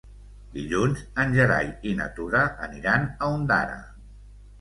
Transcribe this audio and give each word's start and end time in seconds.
Dilluns 0.53 1.03
en 1.23 1.35
Gerai 1.35 1.69
i 1.89 1.93
na 1.99 2.07
Tura 2.15 2.41
aniran 2.69 3.05
a 3.11 3.29
Ondara. 3.35 3.77